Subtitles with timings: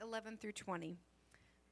[0.00, 0.96] 11 through 20.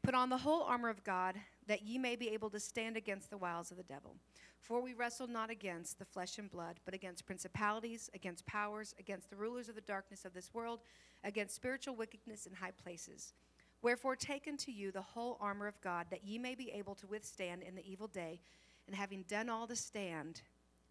[0.02, 1.36] Put on the whole armor of God,
[1.66, 4.16] that ye may be able to stand against the wiles of the devil.
[4.60, 9.30] For we wrestle not against the flesh and blood, but against principalities, against powers, against
[9.30, 10.80] the rulers of the darkness of this world,
[11.22, 13.34] against spiritual wickedness in high places.
[13.82, 17.06] Wherefore, take unto you the whole armor of God, that ye may be able to
[17.06, 18.40] withstand in the evil day,
[18.86, 20.42] and having done all to stand,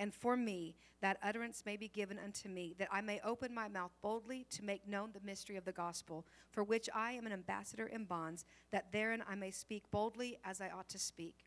[0.00, 3.68] and for me that utterance may be given unto me, that I may open my
[3.68, 7.32] mouth boldly to make known the mystery of the gospel, for which I am an
[7.32, 11.44] ambassador in bonds, that therein I may speak boldly as I ought to speak.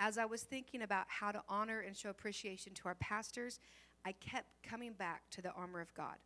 [0.00, 3.60] As I was thinking about how to honor and show appreciation to our pastors,
[4.04, 6.16] I kept coming back to the armor of God.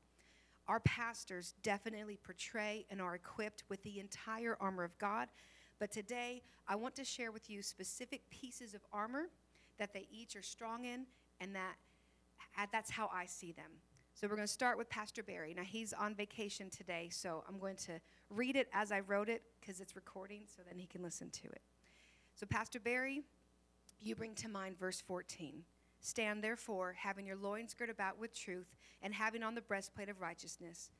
[0.67, 5.29] Our pastors definitely portray and are equipped with the entire armor of God,
[5.79, 9.27] but today I want to share with you specific pieces of armor
[9.79, 11.05] that they each are strong in
[11.41, 11.75] and that
[12.59, 13.71] uh, that's how I see them.
[14.15, 15.55] So we're going to start with Pastor Barry.
[15.55, 19.43] Now he's on vacation today, so I'm going to read it as I wrote it
[19.61, 21.63] because it's recording so then he can listen to it.
[22.37, 23.23] So Pastor Barry,
[24.01, 25.63] you bring to mind verse 14.
[26.01, 30.21] Stand therefore, having your loins girt about with truth and having on the breastplate of
[30.21, 30.91] righteousness.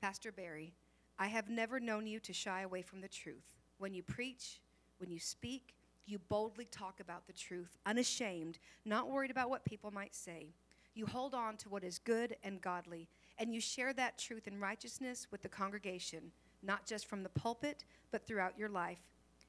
[0.00, 0.74] Pastor Barry,
[1.18, 3.54] I have never known you to shy away from the truth.
[3.78, 4.60] When you preach,
[4.98, 5.74] when you speak,
[6.06, 10.54] you boldly talk about the truth, unashamed, not worried about what people might say.
[10.94, 14.60] You hold on to what is good and godly, and you share that truth and
[14.60, 16.32] righteousness with the congregation,
[16.62, 19.00] not just from the pulpit, but throughout your life.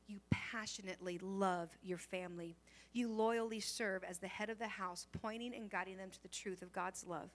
[0.08, 2.58] You passionately love your family.
[2.94, 6.28] You loyally serve as the head of the house, pointing and guiding them to the
[6.28, 7.30] truth of God's love.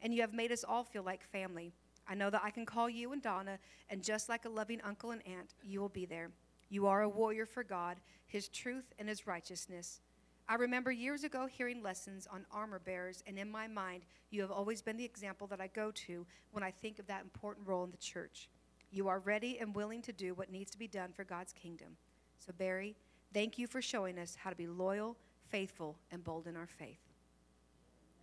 [0.00, 1.72] And you have made us all feel like family.
[2.06, 3.58] I know that I can call you and Donna,
[3.90, 6.30] and just like a loving uncle and aunt, you will be there.
[6.68, 10.00] You are a warrior for God, His truth, and His righteousness.
[10.48, 14.50] I remember years ago hearing lessons on armor bearers, and in my mind, you have
[14.50, 17.84] always been the example that I go to when I think of that important role
[17.84, 18.48] in the church.
[18.90, 21.96] You are ready and willing to do what needs to be done for God's kingdom.
[22.38, 22.96] So, Barry,
[23.34, 25.16] thank you for showing us how to be loyal,
[25.50, 27.00] faithful, and bold in our faith.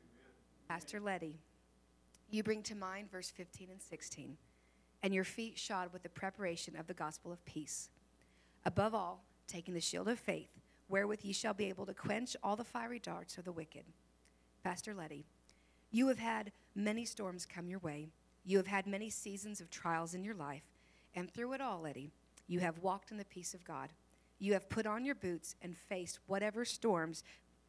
[0.01, 0.31] Amen.
[0.67, 1.35] Pastor Letty,
[2.31, 4.35] you bring to mind verse 15 and 16,
[5.03, 7.89] and your feet shod with the preparation of the gospel of peace.
[8.66, 10.50] Above all, taking the shield of faith,
[10.90, 13.84] wherewith ye shall be able to quench all the fiery darts of the wicked.
[14.64, 15.26] Pastor Letty,
[15.92, 18.09] you have had many storms come your way.
[18.44, 20.64] You have had many seasons of trials in your life.
[21.16, 22.12] And through it all, Letty,
[22.48, 23.90] you have walked in the peace of God.
[24.40, 27.24] You have put on your boots and faced whatever storms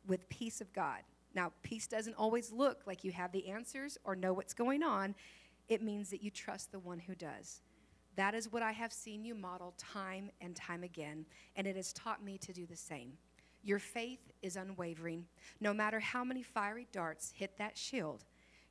[0.07, 1.01] with peace of God.
[1.35, 5.15] Now, peace doesn't always look like you have the answers or know what's going on.
[5.69, 7.61] It means that you trust the one who does.
[8.17, 11.93] That is what I have seen you model time and time again, and it has
[11.93, 13.13] taught me to do the same.
[13.63, 15.27] Your faith is unwavering.
[15.61, 18.25] No matter how many fiery darts hit that shield,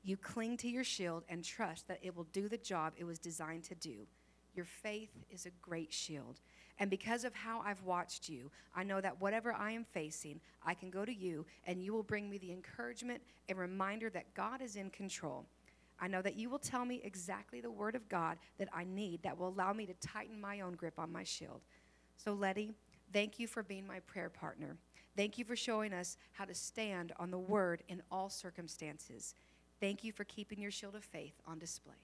[0.03, 3.19] you cling to your shield and trust that it will do the job it was
[3.19, 4.07] designed to do.
[4.56, 6.39] Your faith is a great shield.
[6.79, 10.73] And because of how I've watched you, I know that whatever I am facing, I
[10.73, 14.62] can go to you and you will bring me the encouragement and reminder that God
[14.62, 15.45] is in control.
[16.00, 19.23] I know that you will tell me exactly the word of God that I need
[19.23, 21.61] that will allow me to tighten my own grip on my shield.
[22.17, 22.73] So, Letty,
[23.13, 24.78] thank you for being my prayer partner.
[25.16, 29.33] Thank you for showing us how to stand on the word in all circumstances.
[29.79, 31.95] Thank you for keeping your shield of faith on display.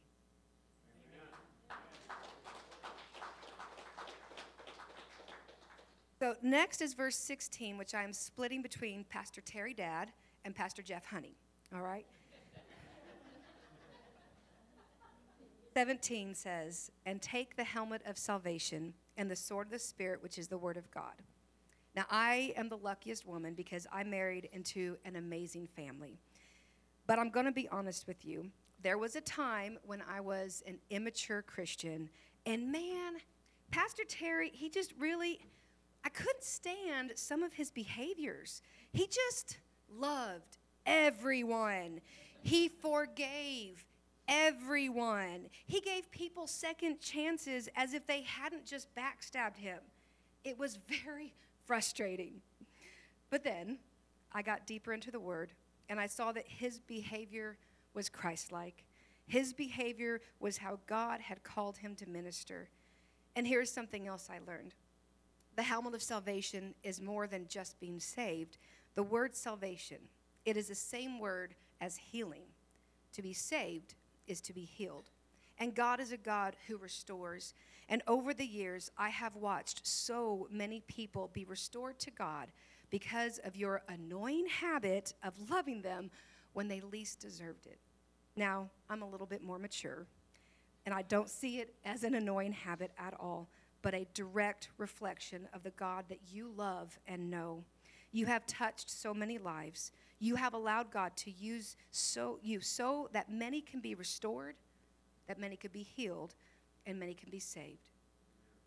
[6.20, 10.12] So, next is verse 16, which I'm splitting between Pastor Terry Dad
[10.46, 11.36] and Pastor Jeff Honey.
[11.74, 12.06] All right?
[15.74, 20.38] 17 says, And take the helmet of salvation and the sword of the Spirit, which
[20.38, 21.14] is the word of God.
[21.96, 26.18] Now, I am the luckiest woman because I married into an amazing family.
[27.06, 28.50] But I'm going to be honest with you.
[28.82, 32.10] There was a time when I was an immature Christian,
[32.46, 33.14] and man,
[33.70, 35.40] Pastor Terry, he just really,
[36.04, 38.62] I couldn't stand some of his behaviors.
[38.92, 39.60] He just
[39.94, 42.02] loved everyone,
[42.42, 43.86] he forgave
[44.28, 45.48] everyone.
[45.66, 49.80] He gave people second chances as if they hadn't just backstabbed him.
[50.44, 51.34] It was very
[51.66, 52.42] frustrating.
[53.30, 53.80] But then
[54.32, 55.54] I got deeper into the word
[55.90, 57.58] and I saw that his behavior
[57.94, 58.86] was Christ like.
[59.28, 62.70] His behavior was how God had called him to minister.
[63.36, 64.74] And here's something else I learned
[65.58, 68.58] the helmet of salvation is more than just being saved.
[68.96, 69.98] The word salvation,
[70.46, 72.44] it is the same word as healing.
[73.14, 73.96] To be saved
[74.32, 75.12] is to be healed.
[75.60, 77.54] And God is a God who restores.
[77.90, 82.48] And over the years, I have watched so many people be restored to God
[82.90, 86.10] because of your annoying habit of loving them
[86.54, 87.80] when they least deserved it.
[88.36, 90.08] Now, I'm a little bit more mature,
[90.86, 93.50] and I don't see it as an annoying habit at all,
[93.82, 97.64] but a direct reflection of the God that you love and know.
[98.12, 99.92] You have touched so many lives.
[100.22, 104.54] You have allowed God to use so you so that many can be restored,
[105.28, 106.36] that many could be healed,
[106.86, 107.90] and many can be saved.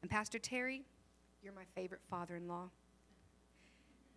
[0.02, 0.82] And Pastor Terry,
[1.44, 2.70] you're my favorite father-in-law.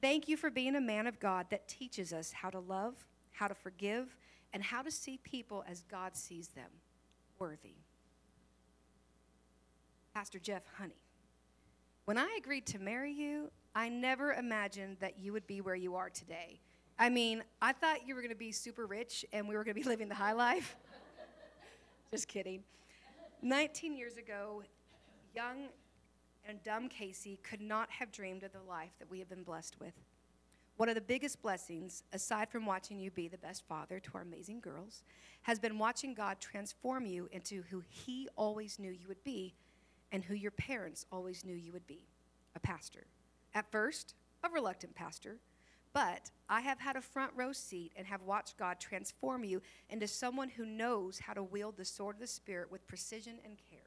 [0.01, 2.95] Thank you for being a man of God that teaches us how to love,
[3.31, 4.17] how to forgive,
[4.51, 6.71] and how to see people as God sees them
[7.37, 7.75] worthy.
[10.15, 11.03] Pastor Jeff Honey,
[12.05, 15.95] when I agreed to marry you, I never imagined that you would be where you
[15.95, 16.61] are today.
[16.99, 19.75] I mean, I thought you were going to be super rich and we were going
[19.75, 20.75] to be living the high life.
[22.11, 22.63] Just kidding.
[23.41, 24.63] 19 years ago,
[25.35, 25.67] young
[26.47, 29.79] and dumb Casey could not have dreamed of the life that we have been blessed
[29.79, 29.93] with.
[30.77, 34.21] One of the biggest blessings, aside from watching you be the best father to our
[34.21, 35.03] amazing girls,
[35.41, 39.55] has been watching God transform you into who He always knew you would be
[40.11, 42.07] and who your parents always knew you would be
[42.55, 43.05] a pastor.
[43.53, 44.13] At first,
[44.43, 45.37] a reluctant pastor,
[45.93, 50.07] but I have had a front row seat and have watched God transform you into
[50.07, 53.79] someone who knows how to wield the sword of the Spirit with precision and care.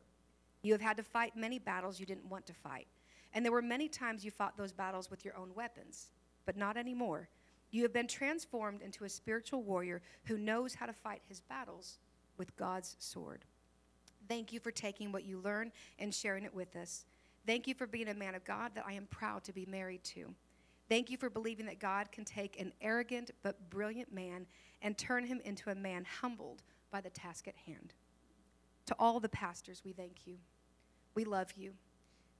[0.62, 2.87] You have had to fight many battles you didn't want to fight.
[3.32, 6.11] And there were many times you fought those battles with your own weapons,
[6.44, 7.29] but not anymore.
[7.70, 11.99] You have been transformed into a spiritual warrior who knows how to fight his battles
[12.37, 13.44] with God's sword.
[14.29, 17.05] Thank you for taking what you learned and sharing it with us.
[17.46, 20.05] Thank you for being a man of God that I am proud to be married
[20.05, 20.35] to.
[20.90, 24.44] Thank you for believing that God can take an arrogant but brilliant man
[24.82, 27.94] and turn him into a man humbled by the task at hand.
[28.87, 30.38] To all the pastors, we thank you.
[31.14, 31.75] We love you.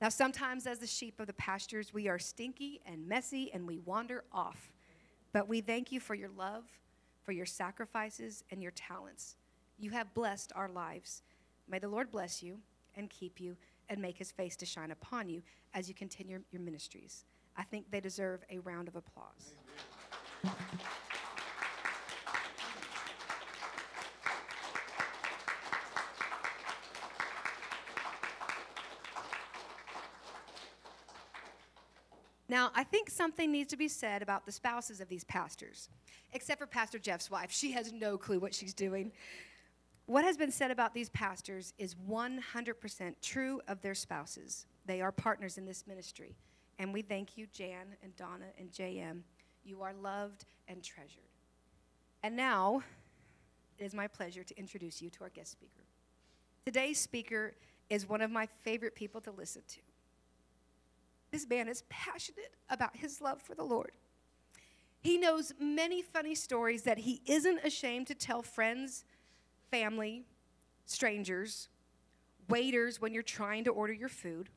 [0.01, 3.79] Now, sometimes as the sheep of the pastures, we are stinky and messy and we
[3.79, 4.73] wander off.
[5.33, 6.65] But we thank you for your love,
[7.23, 9.37] for your sacrifices, and your talents.
[9.79, 11.23] You have blessed our lives.
[11.69, 12.59] May the Lord bless you
[12.97, 13.57] and keep you
[13.89, 15.43] and make his face to shine upon you
[15.73, 17.25] as you continue your ministries.
[17.61, 19.55] I think they deserve a round of applause.
[32.49, 35.91] Now, I think something needs to be said about the spouses of these pastors,
[36.33, 37.53] except for Pastor Jeff's wife.
[37.53, 39.13] She has no clue what she's doing.
[40.07, 44.65] What has been said about these pastors is 100% true of their spouses.
[44.87, 46.37] They are partners in this ministry.
[46.81, 49.21] And we thank you, Jan and Donna and JM.
[49.65, 51.29] You are loved and treasured.
[52.23, 52.83] And now,
[53.79, 55.85] it is my pleasure to introduce you to our guest speaker.
[56.65, 57.53] Today's speaker
[57.91, 59.81] is one of my favorite people to listen to.
[61.31, 63.93] This man is passionate about his love for the Lord.
[65.03, 69.05] He knows many funny stories that he isn't ashamed to tell friends
[69.71, 70.25] family,
[70.87, 71.69] strangers,
[72.49, 74.49] waiters when you're trying to order your food.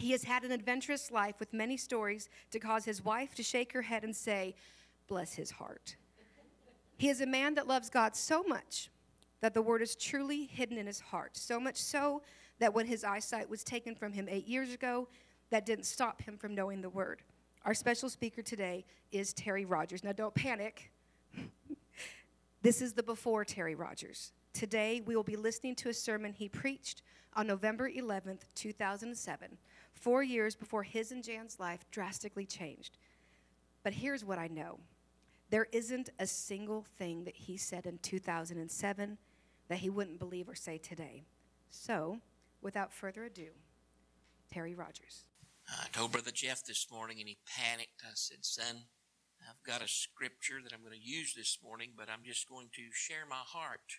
[0.00, 3.74] He has had an adventurous life with many stories to cause his wife to shake
[3.74, 4.54] her head and say,
[5.08, 5.96] Bless his heart.
[6.96, 8.88] He is a man that loves God so much
[9.42, 12.22] that the word is truly hidden in his heart, so much so
[12.60, 15.06] that when his eyesight was taken from him eight years ago,
[15.50, 17.20] that didn't stop him from knowing the word.
[17.66, 20.02] Our special speaker today is Terry Rogers.
[20.02, 20.90] Now, don't panic.
[22.62, 24.32] This is the before Terry Rogers.
[24.52, 27.00] Today, we will be listening to a sermon he preached
[27.34, 29.56] on November 11th, 2007,
[29.92, 32.98] four years before his and Jan's life drastically changed.
[33.82, 34.80] But here's what I know
[35.50, 39.18] there isn't a single thing that he said in 2007
[39.68, 41.24] that he wouldn't believe or say today.
[41.70, 42.18] So,
[42.60, 43.50] without further ado,
[44.52, 45.24] Terry Rogers.
[45.68, 48.02] I told Brother Jeff this morning and he panicked.
[48.04, 48.82] I said, Son,
[49.48, 52.68] I've got a scripture that I'm going to use this morning, but I'm just going
[52.74, 53.98] to share my heart.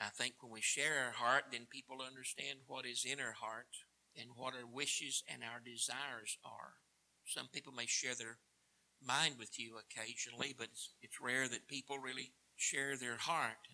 [0.00, 3.68] I think when we share our heart, then people understand what is in our heart
[4.16, 6.74] and what our wishes and our desires are.
[7.24, 8.38] Some people may share their
[9.04, 13.68] mind with you occasionally, but it's, it's rare that people really share their heart.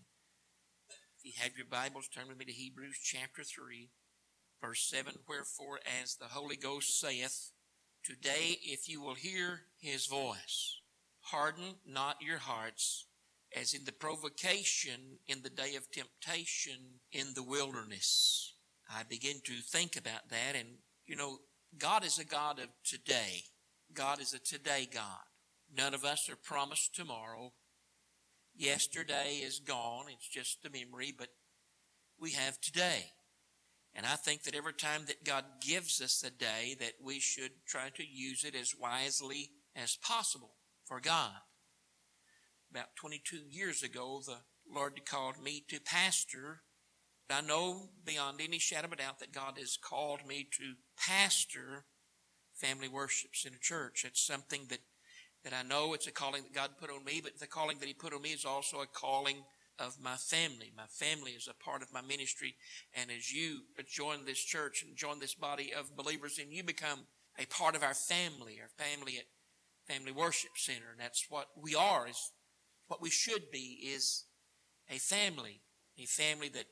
[1.18, 3.90] If you have your Bibles, turn with me to Hebrews chapter 3,
[4.62, 5.14] verse 7.
[5.28, 7.50] Wherefore, as the Holy Ghost saith,
[8.04, 10.80] Today, if you will hear his voice,
[11.20, 13.06] Harden not your hearts
[13.54, 18.54] as in the provocation in the day of temptation in the wilderness.
[18.88, 20.68] I begin to think about that, and
[21.06, 21.38] you know,
[21.76, 23.44] God is a God of today.
[23.92, 25.26] God is a today God.
[25.74, 27.52] None of us are promised tomorrow.
[28.56, 30.06] Yesterday is gone.
[30.08, 31.28] It's just a memory, but
[32.18, 33.12] we have today.
[33.94, 37.52] And I think that every time that God gives us a day that we should
[37.66, 40.54] try to use it as wisely as possible
[40.84, 41.32] for God.
[42.70, 44.38] About 22 years ago, the
[44.72, 46.60] Lord called me to pastor.
[47.30, 51.84] I know beyond any shadow of a doubt that God has called me to pastor
[52.54, 54.04] family worship a church.
[54.06, 54.80] It's something that,
[55.44, 57.86] that I know it's a calling that God put on me, but the calling that
[57.86, 59.44] He put on me is also a calling
[59.78, 60.72] of my family.
[60.76, 62.56] My family is a part of my ministry.
[62.94, 67.00] And as you join this church and join this body of believers, and you become
[67.38, 69.24] a part of our family, our family at
[69.86, 70.90] Family Worship Center.
[70.90, 72.32] And that's what we are, is
[72.88, 74.24] what we should be is
[74.90, 75.60] a family,
[75.98, 76.66] a family that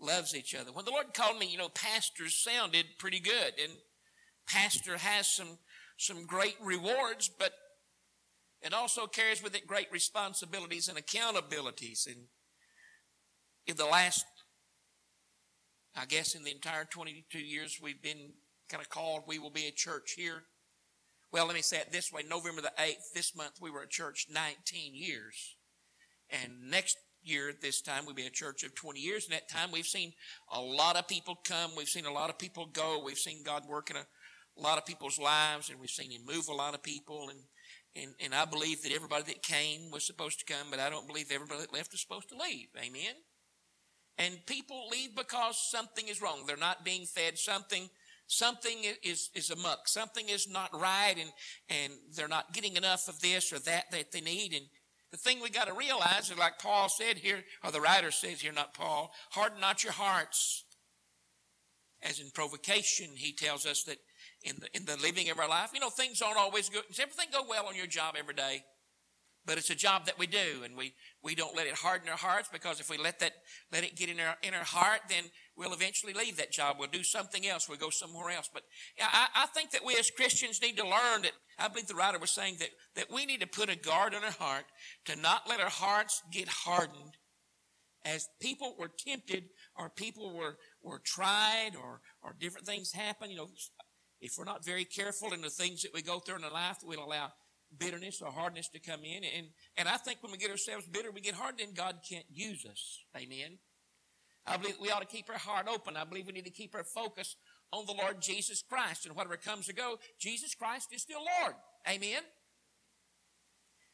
[0.00, 0.72] loves each other.
[0.72, 3.52] When the Lord called me, you know, pastors sounded pretty good.
[3.62, 3.72] And
[4.46, 5.58] pastor has some,
[5.96, 7.52] some great rewards, but
[8.62, 12.06] it also carries with it great responsibilities and accountabilities.
[12.06, 12.26] And
[13.66, 14.24] in the last,
[15.96, 18.32] I guess, in the entire 22 years we've been
[18.68, 20.44] kind of called, we will be a church here.
[21.30, 23.88] Well, let me say it this way November the 8th, this month, we were a
[23.88, 25.56] church 19 years.
[26.30, 26.96] And next
[27.28, 29.24] year at this time, We've been a church of 20 years.
[29.24, 30.12] And that time, we've seen
[30.52, 31.72] a lot of people come.
[31.76, 33.02] We've seen a lot of people go.
[33.04, 34.00] We've seen God work in a,
[34.58, 37.28] a lot of people's lives, and we've seen Him move a lot of people.
[37.30, 37.40] And,
[37.94, 41.06] and, and I believe that everybody that came was supposed to come, but I don't
[41.06, 42.68] believe everybody that left is supposed to leave.
[42.76, 43.14] Amen?
[44.18, 46.44] And people leave because something is wrong.
[46.46, 47.88] They're not being fed something.
[48.26, 49.86] Something is, is amuck.
[49.88, 51.30] Something is not right, and,
[51.70, 54.52] and they're not getting enough of this or that that they need.
[54.52, 54.66] And
[55.10, 58.40] the thing we got to realize is, like Paul said here, or the writer says
[58.40, 60.64] here, not Paul, harden not your hearts.
[62.02, 63.96] As in provocation, he tells us that
[64.44, 66.84] in the, in the living of our life, you know, things aren't always good.
[66.88, 68.62] Does everything go well on your job every day?
[69.48, 70.92] But it's a job that we do, and we,
[71.24, 73.32] we don't let it harden our hearts because if we let that
[73.72, 75.24] let it get in our in our heart, then
[75.56, 76.76] we'll eventually leave that job.
[76.78, 77.66] We'll do something else.
[77.66, 78.50] We'll go somewhere else.
[78.52, 78.64] But
[79.00, 82.18] I, I think that we as Christians need to learn that I believe the writer
[82.18, 84.66] was saying that, that we need to put a guard on our heart
[85.06, 87.16] to not let our hearts get hardened
[88.04, 89.44] as people were tempted
[89.78, 93.30] or people were, were tried or, or different things happen.
[93.30, 93.48] You know,
[94.20, 96.76] if we're not very careful in the things that we go through in our life,
[96.84, 97.32] we'll allow
[97.76, 99.24] bitterness or hardness to come in.
[99.24, 99.46] And,
[99.76, 102.64] and I think when we get ourselves bitter, we get hardened, and God can't use
[102.64, 103.00] us.
[103.16, 103.58] Amen.
[104.46, 105.96] I believe we ought to keep our heart open.
[105.96, 107.36] I believe we need to keep our focus
[107.72, 109.06] on the Lord Jesus Christ.
[109.06, 111.54] And whatever comes to go, Jesus Christ is still Lord.
[111.88, 112.22] Amen.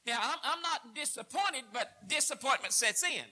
[0.06, 3.24] Now, I'm, I'm not disappointed, but disappointment sets in.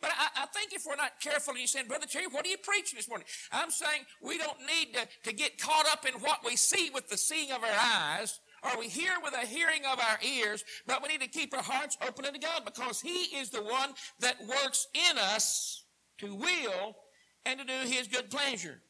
[0.00, 2.48] But I, I, think if we're not careful, and you saying, Brother Terry, what are
[2.48, 3.26] you preaching this morning?
[3.50, 7.08] I'm saying we don't need to, to get caught up in what we see with
[7.08, 11.02] the seeing of our eyes, or we hear with a hearing of our ears, but
[11.02, 14.36] we need to keep our hearts open to God because He is the one that
[14.46, 15.84] works in us
[16.18, 16.96] to will
[17.44, 18.80] and to do His good pleasure.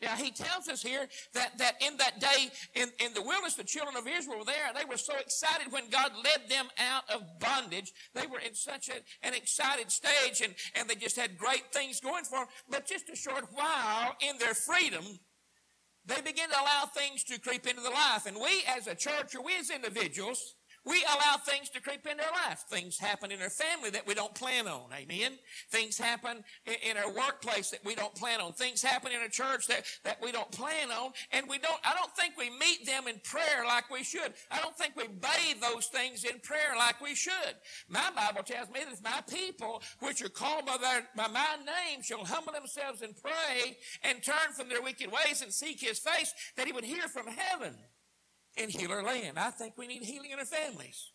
[0.00, 3.64] Now he tells us here that, that in that day in, in the wilderness, the
[3.64, 4.70] children of Israel were there.
[4.74, 7.92] They were so excited when God led them out of bondage.
[8.14, 12.00] They were in such a, an excited stage and, and they just had great things
[12.00, 12.48] going for them.
[12.70, 15.04] But just a short while in their freedom,
[16.08, 18.26] they begin to allow things to creep into the life.
[18.26, 20.54] And we as a church or we as individuals,
[20.88, 22.64] we allow things to creep into our life.
[22.68, 24.84] Things happen in our family that we don't plan on.
[24.96, 25.32] Amen.
[25.70, 28.52] Things happen in our workplace that we don't plan on.
[28.52, 31.12] Things happen in a church that, that we don't plan on.
[31.32, 34.32] And we don't, I don't think we meet them in prayer like we should.
[34.50, 37.54] I don't think we bathe those things in prayer like we should.
[37.88, 42.02] My Bible tells me that my people, which are called by, their, by my name,
[42.02, 46.32] shall humble themselves and pray and turn from their wicked ways and seek his face,
[46.56, 47.74] that he would hear from heaven
[48.60, 49.38] and heal our land.
[49.38, 51.12] I think we need healing in our families.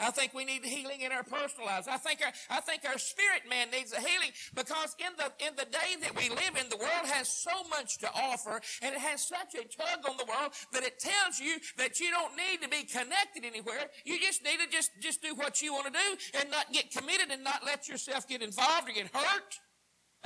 [0.00, 1.88] I think we need healing in our personal lives.
[1.88, 5.56] I think our, I think our spirit man needs a healing because in the, in
[5.56, 9.00] the day that we live in, the world has so much to offer and it
[9.00, 12.62] has such a tug on the world that it tells you that you don't need
[12.62, 13.90] to be connected anywhere.
[14.04, 16.92] You just need to just, just do what you want to do and not get
[16.92, 19.58] committed and not let yourself get involved or get hurt.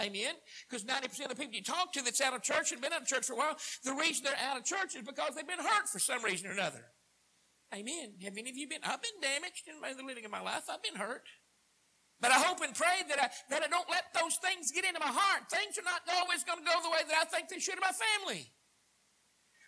[0.00, 0.34] Amen.
[0.68, 3.02] Because 90% of the people you talk to that's out of church and been out
[3.02, 5.58] of church for a while, the reason they're out of church is because they've been
[5.58, 6.84] hurt for some reason or another.
[7.74, 8.14] Amen.
[8.24, 8.80] Have any of you been?
[8.84, 10.64] I've been damaged in the living of my life.
[10.68, 11.24] I've been hurt.
[12.20, 15.00] But I hope and pray that I, that I don't let those things get into
[15.00, 15.50] my heart.
[15.50, 17.80] Things are not always going to go the way that I think they should in
[17.80, 18.46] my family.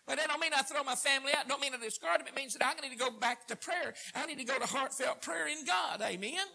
[0.07, 1.49] But that don't mean I throw my family out.
[1.49, 2.29] Don't mean I discard them.
[2.29, 3.95] It means that I need to go back to prayer.
[4.15, 6.03] I need to go to heartfelt prayer in God.
[6.03, 6.47] Amen.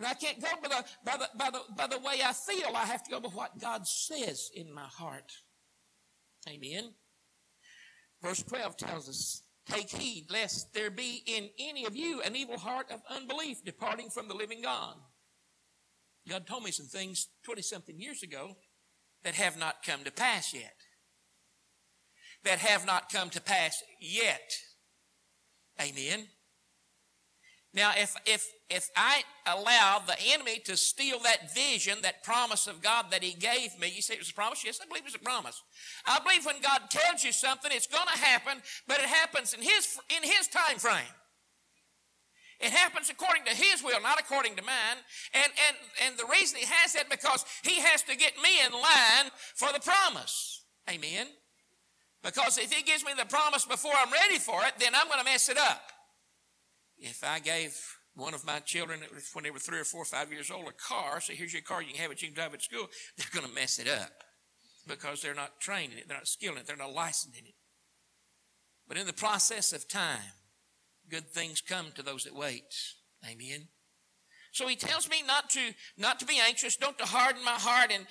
[0.00, 2.74] And I can't go by the, by, the, by, the, by the way I feel.
[2.74, 5.30] I have to go by what God says in my heart.
[6.48, 6.94] Amen.
[8.22, 12.56] Verse 12 tells us, Take heed lest there be in any of you an evil
[12.56, 14.94] heart of unbelief departing from the living God.
[16.26, 18.56] God told me some things 20 something years ago
[19.22, 20.76] that have not come to pass yet.
[22.44, 24.50] That have not come to pass yet.
[25.78, 26.28] Amen.
[27.74, 32.80] Now, if, if, if I allow the enemy to steal that vision, that promise of
[32.80, 34.64] God that he gave me, you say it was a promise?
[34.64, 35.62] Yes, I believe it was a promise.
[36.06, 39.60] I believe when God tells you something, it's going to happen, but it happens in
[39.60, 41.14] his, in his time frame.
[42.60, 44.98] It happens according to his will, not according to mine.
[45.34, 48.72] And, and, and the reason he has that because he has to get me in
[48.72, 50.62] line for the promise.
[50.88, 51.26] Amen.
[52.22, 55.18] Because if he gives me the promise before I'm ready for it, then I'm going
[55.18, 55.80] to mess it up.
[56.98, 57.74] If I gave
[58.20, 59.00] one of my children,
[59.32, 61.62] when they were three or four or five years old, a car, so here's your
[61.62, 63.78] car, you can have it, you can drive it to school, they're going to mess
[63.78, 64.12] it up
[64.86, 67.46] because they're not trained in it, they're not skilled in it, they're not licensed in
[67.46, 67.54] it.
[68.86, 70.34] But in the process of time,
[71.08, 72.74] good things come to those that wait.
[73.24, 73.68] Amen.
[74.52, 75.60] So he tells me not to
[75.96, 78.04] not to be anxious, don't to harden my heart and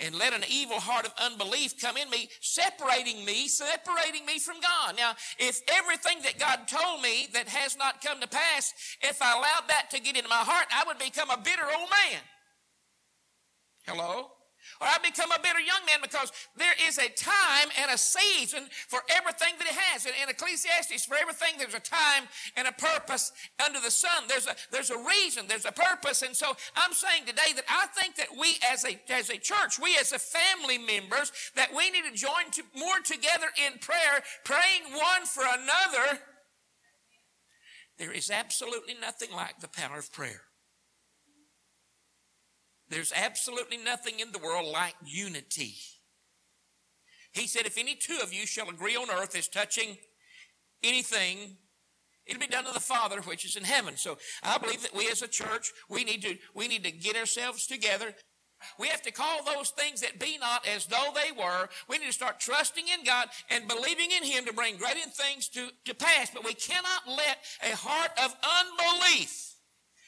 [0.00, 4.56] and let an evil heart of unbelief come in me, separating me, separating me from
[4.60, 4.96] God.
[4.96, 9.32] Now, if everything that God told me that has not come to pass, if I
[9.32, 12.20] allowed that to get into my heart, I would become a bitter old man.
[13.86, 14.30] Hello?
[14.80, 18.64] Or I become a bitter young man because there is a time and a season
[18.88, 20.06] for everything that he has.
[20.06, 22.24] And in Ecclesiastes, for everything, there's a time
[22.56, 23.32] and a purpose
[23.64, 24.24] under the sun.
[24.28, 26.22] There's a, there's a reason, there's a purpose.
[26.22, 29.78] And so I'm saying today that I think that we as a, as a church,
[29.78, 34.22] we as a family members, that we need to join to, more together in prayer,
[34.44, 36.20] praying one for another.
[37.98, 40.40] There is absolutely nothing like the power of prayer.
[42.90, 45.76] There's absolutely nothing in the world like unity.
[47.32, 49.96] He said, if any two of you shall agree on earth as touching
[50.82, 51.56] anything,
[52.26, 53.96] it'll be done to the Father which is in heaven.
[53.96, 57.16] So I believe that we as a church, we need to, we need to get
[57.16, 58.12] ourselves together.
[58.78, 61.68] We have to call those things that be not as though they were.
[61.88, 65.48] We need to start trusting in God and believing in Him to bring greater things
[65.50, 66.30] to, to pass.
[66.34, 69.49] But we cannot let a heart of unbelief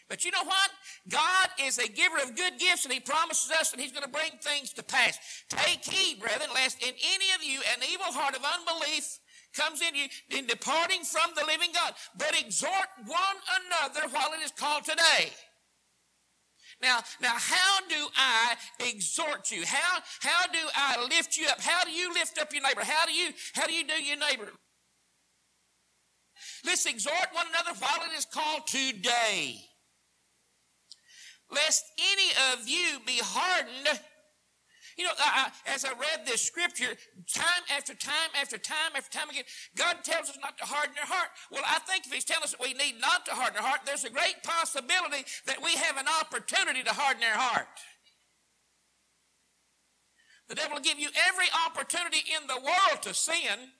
[0.09, 0.71] but you know what?
[1.09, 4.11] God is a giver of good gifts and He promises us that He's going to
[4.11, 5.19] bring things to pass.
[5.49, 9.19] Take heed, brethren, lest in any of you an evil heart of unbelief
[9.55, 11.95] comes in you in departing from the living God.
[12.17, 15.31] But exhort one another while it is called today.
[16.81, 19.65] Now, now, how do I exhort you?
[19.65, 21.61] How, how do I lift you up?
[21.61, 22.81] How do you lift up your neighbor?
[22.83, 24.49] How do you, how do you do your neighbor?
[26.65, 29.61] Let's exhort one another while it is called today
[31.53, 34.01] lest any of you be hardened.
[34.97, 36.97] You know, I, I, as I read this scripture,
[37.33, 39.45] time after time after time after time again,
[39.77, 41.29] God tells us not to harden our heart.
[41.51, 43.81] Well, I think if He's telling us that we need not to harden our heart,
[43.87, 47.81] there's a great possibility that we have an opportunity to harden our heart.
[50.49, 53.73] The devil will give you every opportunity in the world to sin.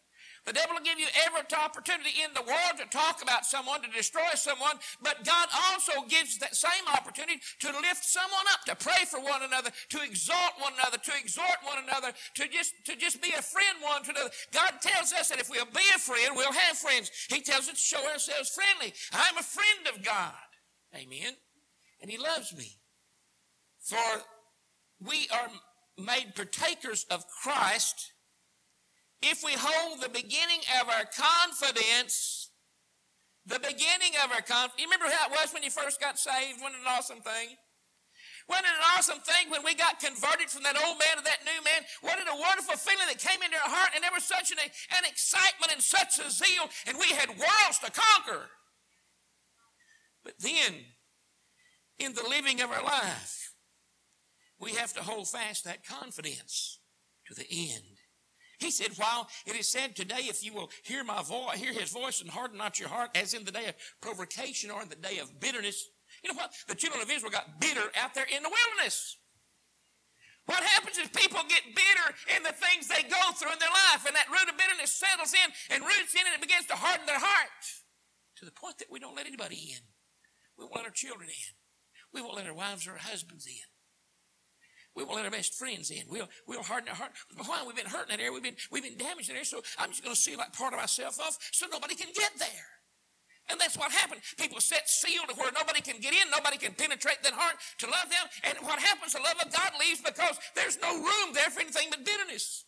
[0.45, 3.91] The devil will give you every opportunity in the world to talk about someone, to
[3.91, 9.05] destroy someone, but God also gives that same opportunity to lift someone up, to pray
[9.07, 13.23] for one another, to exalt one another, to exhort one another, to just, to just
[13.23, 14.31] be a friend one to another.
[14.53, 17.11] God tells us that if we'll be a friend, we'll have friends.
[17.29, 18.93] He tells us to show ourselves friendly.
[19.13, 20.33] I'm a friend of God.
[20.95, 21.35] Amen.
[22.01, 22.79] And He loves me.
[23.79, 24.23] For
[25.01, 25.49] we are
[25.99, 28.12] made partakers of Christ
[29.23, 32.51] if we hold the beginning of our confidence,
[33.47, 36.61] the beginning of our confidence, you remember how it was when you first got saved?
[36.61, 37.57] Wasn't an awesome thing?
[38.49, 41.63] Wasn't an awesome thing when we got converted from that old man to that new
[41.63, 41.87] man?
[42.03, 45.05] Wasn't a wonderful feeling that came into our heart and there was such an, an
[45.07, 48.51] excitement and such a zeal and we had worlds to conquer?
[50.25, 50.75] But then,
[51.99, 53.55] in the living of our life,
[54.59, 56.79] we have to hold fast that confidence
[57.27, 57.92] to the end.
[58.63, 61.91] He said, while it is said today, if you will hear my voice, hear his
[61.91, 64.95] voice and harden not your heart, as in the day of provocation or in the
[64.95, 65.89] day of bitterness.
[66.23, 66.53] You know what?
[66.69, 69.19] The children of Israel got bitter out there in the wilderness.
[70.47, 74.07] What happens is people get bitter in the things they go through in their life,
[74.07, 77.07] and that root of bitterness settles in and roots in, and it begins to harden
[77.07, 77.63] their heart
[78.37, 79.83] to the point that we don't let anybody in.
[80.59, 81.55] We won't let our children in.
[82.13, 83.72] We won't let our wives or our husbands in.
[84.95, 86.03] We won't let our best friends in.
[86.09, 87.13] We'll, we'll harden our heart.
[87.47, 87.65] Why?
[87.67, 88.33] We've been hurting that area.
[88.33, 89.45] We've been, we've been damaged in there.
[89.45, 92.33] So I'm just going to seal that part of myself off so nobody can get
[92.39, 92.69] there.
[93.51, 94.21] And that's what happened.
[94.39, 97.87] People set sealed to where nobody can get in, nobody can penetrate that heart to
[97.87, 98.29] love them.
[98.45, 99.15] And what happens?
[99.15, 102.65] The love of God leaves because there's no room there for anything but bitterness.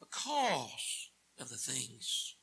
[0.00, 2.34] Because of the things.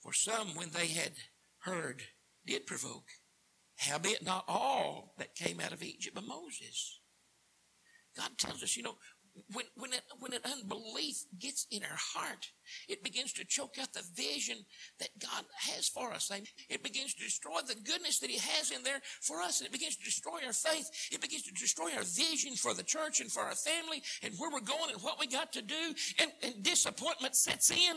[0.00, 1.12] For some, when they had
[1.60, 2.02] heard,
[2.46, 3.08] did provoke,
[3.78, 7.00] howbeit not all that came out of Egypt but Moses.
[8.16, 8.96] God tells us, you know,
[9.52, 12.46] when, when, it, when an unbelief gets in our heart,
[12.88, 14.58] it begins to choke out the vision
[15.00, 16.30] that God has for us.
[16.70, 19.72] It begins to destroy the goodness that He has in there for us, and it
[19.72, 20.88] begins to destroy our faith.
[21.10, 24.50] It begins to destroy our vision for the church and for our family and where
[24.50, 27.96] we're going and what we got to do, and, and disappointment sets in.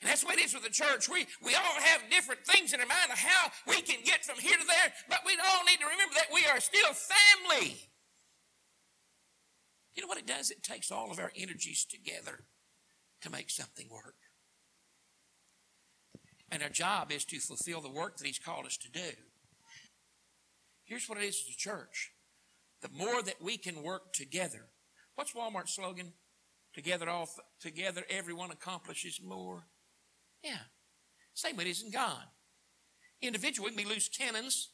[0.00, 1.08] And that's way it is with the church.
[1.08, 4.38] We, we all have different things in our mind of how we can get from
[4.38, 7.76] here to there, but we all need to remember that we are still family.
[9.94, 10.50] You know what it does?
[10.50, 12.44] It takes all of our energies together
[13.22, 14.16] to make something work.
[16.50, 19.10] And our job is to fulfill the work that He's called us to do.
[20.84, 22.12] Here's what it is as a church
[22.82, 24.66] the more that we can work together.
[25.14, 26.12] What's Walmart's slogan?
[26.74, 27.28] Together, all
[27.60, 29.68] together, everyone accomplishes more.
[30.42, 30.58] Yeah.
[31.32, 32.24] Same way it is in God.
[33.22, 34.70] Individually, we loose cannons,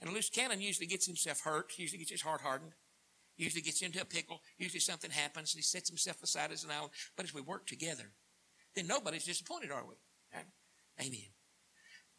[0.00, 2.72] and a loose cannon usually gets himself hurt, usually gets his heart hardened.
[3.36, 4.40] Usually gets into a pickle.
[4.58, 6.92] Usually something happens and he sets himself aside as an island.
[7.16, 8.12] But as we work together,
[8.74, 9.94] then nobody's disappointed, are we?
[11.00, 11.32] Amen.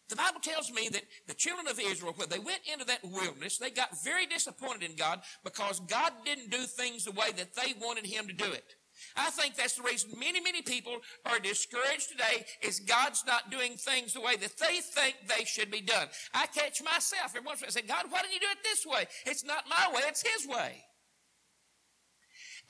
[0.09, 3.57] The Bible tells me that the children of Israel, when they went into that wilderness,
[3.57, 7.73] they got very disappointed in God because God didn't do things the way that they
[7.81, 8.75] wanted Him to do it.
[9.15, 13.73] I think that's the reason many, many people are discouraged today is God's not doing
[13.73, 16.07] things the way that they think they should be done.
[16.33, 18.51] I catch myself every once in a while I say, God, why didn't you do
[18.51, 19.05] it this way?
[19.25, 20.83] It's not my way, it's His way.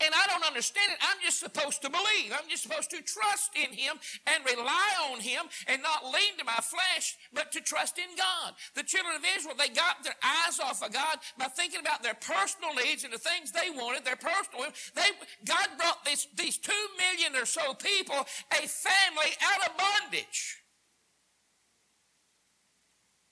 [0.02, 0.98] And I don't understand it.
[1.02, 2.34] I'm just supposed to believe.
[2.34, 6.46] I'm just supposed to trust in Him and rely on Him and not lean to
[6.46, 8.54] my flesh, but to trust in God.
[8.74, 12.16] The children of Israel, they got their eyes off of God by thinking about their
[12.16, 14.66] personal needs and the things they wanted, their personal.
[14.96, 15.10] They,
[15.46, 20.58] God brought this, these two million or so people, a family out of bondage.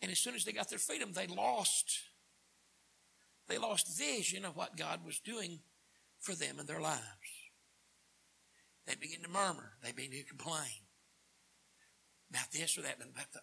[0.01, 1.99] And as soon as they got their freedom, they lost.
[3.47, 5.59] They lost vision of what God was doing
[6.21, 7.01] for them in their lives.
[8.87, 9.73] They begin to murmur.
[9.83, 10.87] They begin to complain
[12.29, 13.41] about this or that, about the,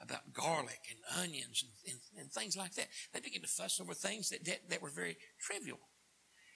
[0.00, 2.86] about garlic and onions and, and, and, things like that.
[3.12, 5.80] They begin to fuss over things that, that, that were very trivial.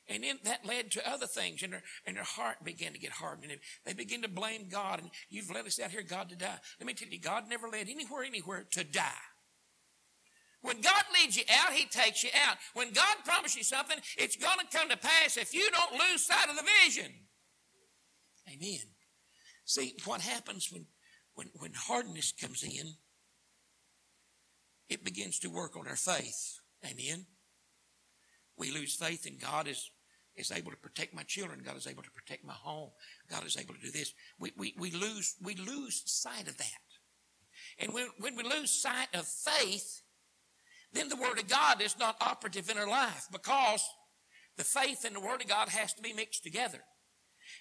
[0.09, 3.13] And then that led to other things, and their, and their heart began to get
[3.13, 3.53] hardened.
[3.53, 6.59] And they begin to blame God, and you've led us out here, God, to die.
[6.81, 9.11] Let me tell you, God never led anywhere, anywhere to die.
[10.63, 12.57] When God leads you out, He takes you out.
[12.75, 16.25] When God promises you something, it's going to come to pass if you don't lose
[16.25, 17.13] sight of the vision.
[18.49, 18.81] Amen.
[19.65, 20.87] See, what happens when,
[21.35, 22.95] when, when hardness comes in,
[24.89, 26.59] it begins to work on our faith.
[26.85, 27.27] Amen.
[28.57, 29.91] We lose faith in God is,
[30.37, 31.63] is able to protect my children.
[31.65, 32.91] God is able to protect my home.
[33.31, 34.13] God is able to do this.
[34.39, 36.67] We, we, we, lose, we lose sight of that.
[37.79, 40.03] And when, when we lose sight of faith,
[40.93, 43.83] then the Word of God is not operative in our life because
[44.57, 46.81] the faith and the Word of God has to be mixed together.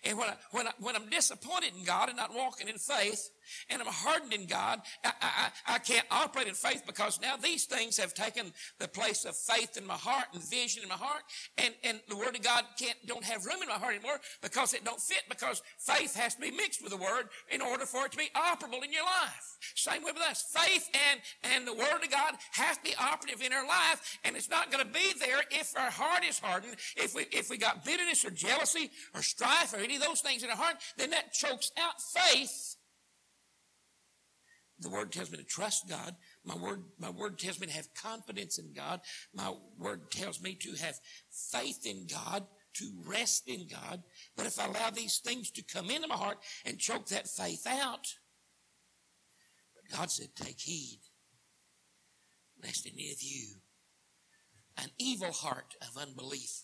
[0.04, 3.30] And when, I, when, I, when I'm disappointed in God and not walking in faith,
[3.70, 7.66] and I'm hardened in God, I, I, I, can't operate in faith because now these
[7.66, 11.24] things have taken the place of faith in my heart and vision in my heart,
[11.58, 14.74] and, and the Word of God can't don't have room in my heart anymore because
[14.74, 18.06] it don't fit because faith has to be mixed with the Word in order for
[18.06, 19.58] it to be operable in your life.
[19.76, 20.44] Same way with us.
[20.54, 21.22] Faith and,
[21.56, 24.72] and the Word of God has to be operative in our life, and it's not
[24.72, 26.76] going to be there if our heart is hardened.
[26.96, 30.44] If we if we got bitterness or jealousy or strife or any of those things
[30.44, 32.76] in our heart, then that chokes out faith
[34.82, 36.16] the word tells me to trust God.
[36.44, 39.02] My word, my word tells me to have confidence in God.
[39.34, 40.96] My word tells me to have
[41.30, 44.02] faith in God, to rest in God.
[44.36, 47.68] But if I allow these things to come into my heart and choke that faith
[47.68, 48.08] out,
[49.76, 51.00] but God said, take heed,
[52.64, 53.58] lest any of you,
[54.78, 56.64] an evil heart of unbelief,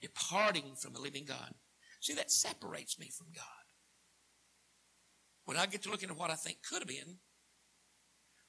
[0.00, 1.54] departing from the living God.
[2.00, 3.61] See, that separates me from God.
[5.44, 7.18] When I get to looking at what I think could have been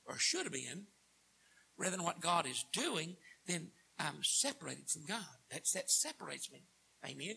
[0.06, 0.86] or should have been,
[1.78, 3.16] rather than what God is doing,
[3.48, 5.26] then I'm separated from God.
[5.52, 6.66] That's, that separates me.
[7.06, 7.36] Amen.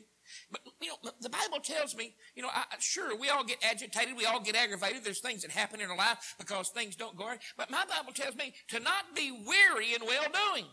[0.51, 4.16] But, you know, the Bible tells me, you know, I, sure, we all get agitated.
[4.16, 5.03] We all get aggravated.
[5.03, 7.40] There's things that happen in our life because things don't go right.
[7.57, 10.66] But my Bible tells me to not be weary in well doing.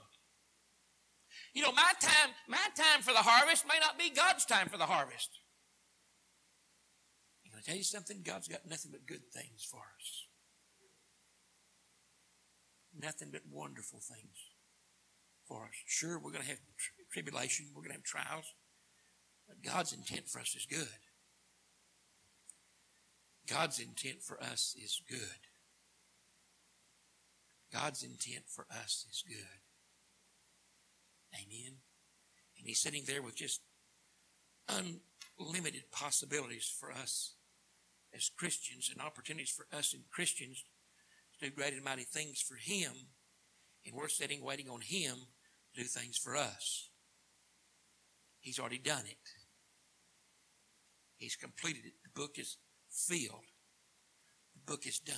[1.54, 4.78] You know, my time, my time for the harvest may not be God's time for
[4.78, 5.30] the harvest.
[7.64, 8.22] I tell you something?
[8.24, 10.28] God's got nothing but good things for us.
[13.00, 14.36] Nothing but wonderful things
[15.48, 15.72] for us.
[15.86, 16.60] Sure, we're going to have
[17.12, 18.54] tribulation, we're going to have trials,
[19.48, 20.88] but God's intent for us is good.
[23.50, 25.20] God's intent for us is good.
[27.72, 29.60] God's intent for us is good.
[31.36, 31.78] Amen.
[32.58, 33.62] And He's sitting there with just
[35.40, 37.34] unlimited possibilities for us
[38.16, 40.64] as Christians and opportunities for us and Christians
[41.40, 42.92] to do great and mighty things for Him.
[43.86, 45.16] And we're sitting waiting on Him
[45.74, 46.90] to do things for us.
[48.40, 49.18] He's already done it.
[51.18, 51.94] He's completed it.
[52.04, 52.58] The book is
[52.90, 53.46] filled.
[54.54, 55.16] The book is done.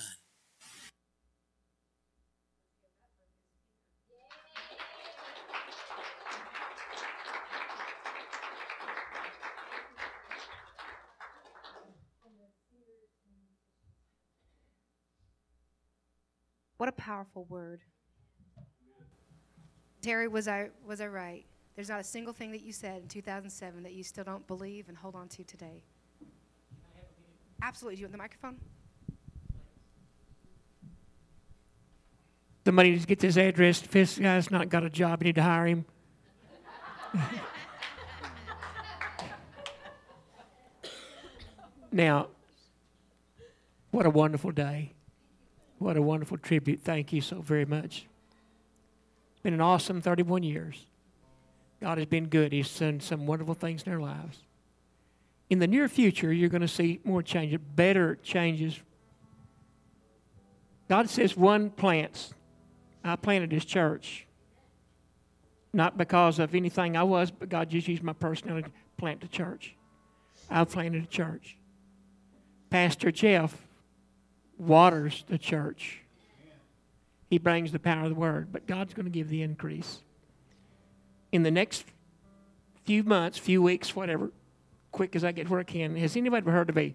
[16.86, 17.80] What a powerful word.
[20.02, 21.44] Terry, was I was I right?
[21.74, 24.88] There's not a single thing that you said in 2007 that you still don't believe
[24.88, 25.82] and hold on to today.
[27.60, 27.96] Absolutely.
[27.96, 28.58] Do you want the microphone?
[32.62, 33.80] The money to get this address.
[33.80, 35.86] This guy's not got a job, you need to hire him.
[41.90, 42.28] now,
[43.90, 44.92] what a wonderful day.
[45.78, 46.80] What a wonderful tribute.
[46.82, 48.06] Thank you so very much.
[49.42, 50.86] Been an awesome 31 years.
[51.80, 52.52] God has been good.
[52.52, 54.38] He's done some wonderful things in our lives.
[55.50, 58.80] In the near future, you're going to see more changes, better changes.
[60.88, 62.32] God says one plants.
[63.04, 64.26] I planted this church.
[65.72, 69.28] Not because of anything I was, but God just used my personality to plant the
[69.28, 69.76] church.
[70.50, 71.56] I planted a church.
[72.70, 73.65] Pastor Jeff
[74.58, 76.00] waters the church.
[77.28, 80.02] He brings the power of the word, but God's going to give the increase.
[81.32, 81.84] In the next
[82.84, 84.30] few months, few weeks, whatever,
[84.92, 86.94] quick as I get where I can, has anybody ever heard of a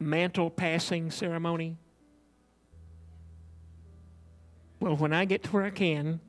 [0.00, 1.76] mantle passing ceremony?
[4.80, 6.20] Well, when I get to where I can,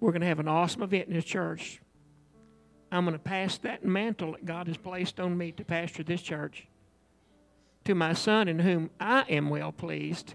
[0.00, 1.80] we're going to have an awesome event in this church.
[2.90, 6.22] I'm going to pass that mantle that God has placed on me to pastor this
[6.22, 6.66] church
[7.88, 10.34] to my son in whom I am well pleased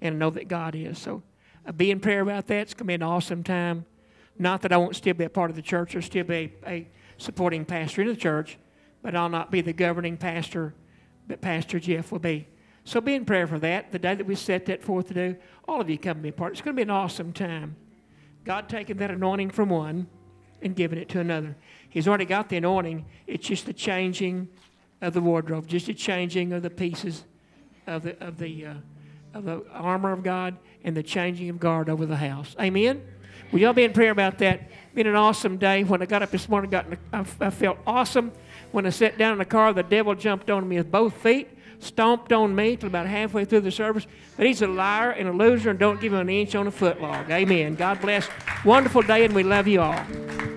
[0.00, 0.98] and know that God is.
[0.98, 1.22] So
[1.66, 2.58] uh, be in prayer about that.
[2.58, 3.86] It's going to be an awesome time.
[4.38, 6.70] Not that I won't still be a part of the church or still be a,
[6.70, 8.58] a supporting pastor in the church,
[9.02, 10.74] but I'll not be the governing pastor
[11.26, 12.46] but Pastor Jeff will be.
[12.84, 13.92] So be in prayer for that.
[13.92, 16.28] The day that we set that forth to do, all of you come and be
[16.28, 16.52] a part.
[16.52, 17.76] It's going to be an awesome time.
[18.44, 20.06] God taking that anointing from one
[20.60, 21.56] and giving it to another.
[21.88, 23.06] He's already got the anointing.
[23.26, 24.48] It's just the changing
[25.00, 27.24] of the wardrobe, just a changing of the pieces
[27.86, 28.74] of the of the uh,
[29.34, 32.54] of the armor of God and the changing of guard over the house.
[32.60, 33.02] Amen.
[33.52, 34.68] Will y'all be in prayer about that?
[34.94, 35.84] Been an awesome day.
[35.84, 38.32] When I got up this morning, got the, I, I felt awesome.
[38.72, 41.48] When I sat down in the car, the devil jumped on me with both feet,
[41.78, 44.06] stomped on me till about halfway through the service.
[44.36, 46.70] But he's a liar and a loser, and don't give him an inch on a
[46.70, 47.30] foot log.
[47.30, 47.74] Amen.
[47.74, 48.28] God bless.
[48.64, 50.53] Wonderful day, and we love you all.